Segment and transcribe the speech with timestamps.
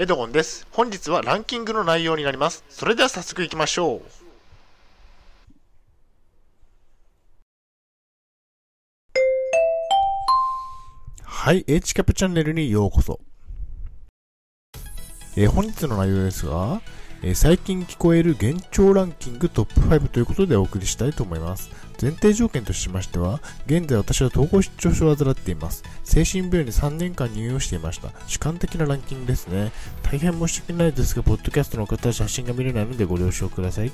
[0.00, 0.64] エドゴンです。
[0.70, 2.62] 本日はランキングの内容になります。
[2.68, 4.02] それでは早速いきましょう。
[11.24, 13.18] はい、H キャプチャンネルにようこそ。
[15.36, 16.80] え本日の内容ですが、
[17.20, 21.68] えー最近聞こえる幻聴ランキングトップ5ということでお送りしたいと思います。
[22.00, 25.82] 前提条件としましては、現在私は統合失調症を患っています。
[26.04, 28.10] 精神病院に3年間入院をしていました。
[28.28, 29.72] 主観的なランキングですね。
[30.02, 33.90] 大変申し訳ないですが、ポッドキャストの方は写真が見れないのでご了承ください。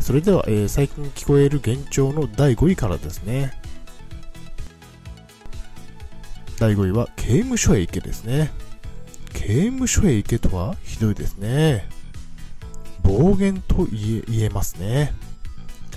[0.00, 3.52] それでは、えー最近聞こえる幻聴の第5位からですね。
[6.58, 8.50] 第5位は刑務所へ行けですね。
[9.34, 11.86] 刑務所へ行けとはひどいですね。
[13.02, 15.12] 暴言と言え言えますね。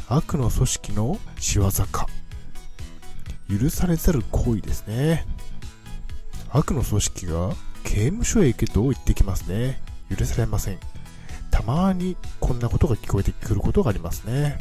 [0.10, 2.08] 悪の組織の仕業か。
[3.50, 5.26] 許されざる行為ですね。
[6.50, 7.52] 悪の組織が
[7.84, 9.82] 刑務所へ行けと言ってきますね。
[10.14, 10.80] 許されません。
[11.50, 14.58] たまにこんなことが聞こえてくることがありますね。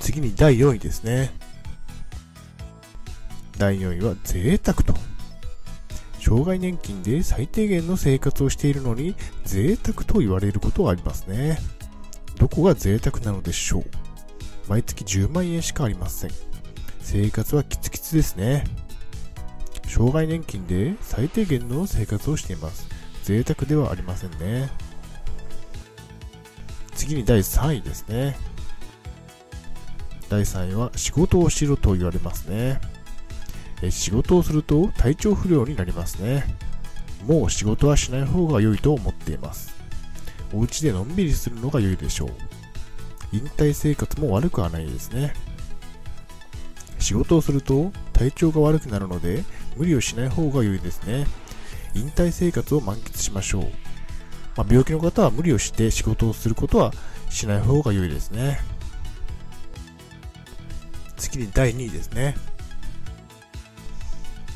[0.00, 1.32] 次に第4位ですね。
[3.56, 5.03] 第4位は贅沢と。
[6.34, 11.60] 障害年金で最低限の生活をしているのに贅沢と言われることがありますね。
[12.38, 13.84] どこが贅沢なのでしょう？
[14.66, 16.30] 毎月10万円しかありません。
[16.98, 18.64] 生活はキツキツですね。
[19.86, 22.88] 障害年金で最低限の生活をしています。
[23.22, 24.70] 贅沢ではありませんね。
[26.96, 28.36] 次に第3位ですね。
[30.28, 32.80] 第3位は仕事をしろと言われますね。
[33.82, 36.44] え仕事をすると体調不良になりますね。
[37.26, 39.74] もう仕事はしない方が良いと思っています。
[40.52, 42.30] お家でのんびりするのが良いでしょう。
[43.32, 45.34] 引退生活も悪くはないですね。
[46.98, 49.44] 仕事をすると体調が悪くなるので
[49.76, 51.26] 無理をしない方が良いですね。
[51.94, 53.62] 引退生活を満喫しましょう。
[54.56, 56.92] まあ、病気の方は無理をして仕事をすることは
[57.28, 58.60] しない方が良いですね。
[61.16, 62.36] 次に第2位ですね。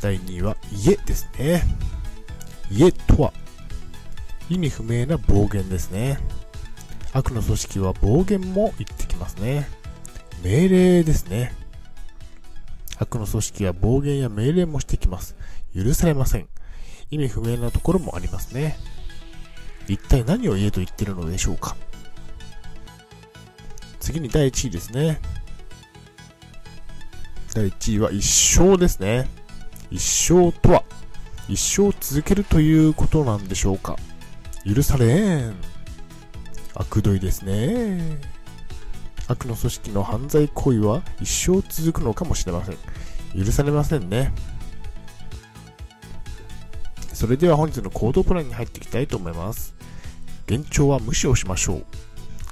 [0.01, 1.63] 第2位は家ですね。
[2.71, 3.33] 家とは
[4.49, 6.19] 意味不明な暴言ですね。
[7.13, 9.69] 悪の組織は暴言も言ってきますね。
[10.43, 11.55] 命令ですね。
[12.99, 15.37] 悪の組織は暴言や命令もしてきます。
[15.75, 16.49] 許されません。
[17.11, 18.79] 意味不明なところもありますね。
[19.89, 21.77] 一体何を言えと言ってるのでしょうか。
[24.01, 25.21] 次に第1位ですね。
[27.55, 28.25] 第1位は一
[28.59, 29.29] 生ですね。
[29.91, 30.85] 一生とは、
[31.49, 33.97] 一生続けるということなんでしょうか。
[34.65, 35.55] 許されん。
[36.75, 38.19] 悪どいですね。
[39.27, 42.77] 悪の組織の犯罪行為は一生続くのかもしれません。
[43.45, 44.33] 許されませんね。
[47.13, 49.75] それでは本日の行動プランに入っていきたいと思います。
[50.49, 51.87] 幻聴は無視をしましょう。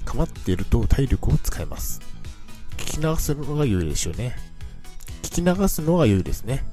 [0.04, 2.00] 構っていると体力を使います。
[2.76, 4.36] 聞き流すのが良いですよね。
[5.22, 6.64] 聞き流すのが良いですね。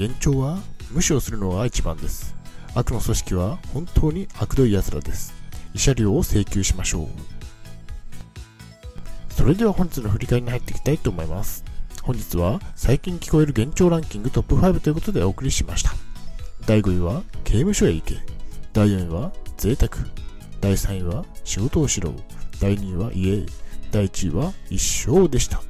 [0.00, 0.58] 幻聴は
[0.90, 2.34] 無視をするのが一番です。
[2.74, 5.34] 悪の組織は本当に悪どい奴らです。
[5.74, 7.08] 慰謝料を請求しましょう。
[9.34, 11.64] それでは本日の振り返りに入っていきたいと思います。
[12.02, 15.92] 本日は最近聞こえる幻聴ランキングトップ5ということでお送りしました。
[16.64, 18.14] 第5位は刑務所へ行け。
[18.72, 19.90] 第4位は贅沢。
[20.62, 22.14] 第3位は仕事をしろ。
[22.58, 23.44] 第2位は家。
[23.90, 25.60] 第1位は一生でした。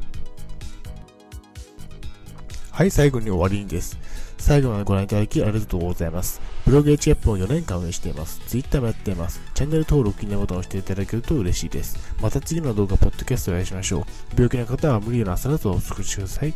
[2.80, 3.98] はい、最後に終わりです。
[4.38, 6.40] 最後までご覧いただきありがとうございます。
[6.64, 8.40] ブログ H アップを4年間運営しています。
[8.46, 9.38] Twitter もやっています。
[9.52, 11.98] チャンネル登録、いいねボタンを押していただけると嬉しいです。
[12.22, 14.04] また次の動画、ポッドキャストでお会いしましょう。
[14.34, 16.54] 病気の方は無理なさらずお過ごしください。